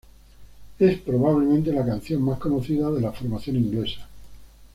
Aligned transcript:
Es 0.79 0.97
probablemente 1.01 1.71
la 1.71 1.85
canción 1.85 2.23
más 2.23 2.39
conocida 2.39 2.89
de 2.89 3.01
la 3.01 3.11
formación 3.11 3.57
inglesa. 3.57 4.09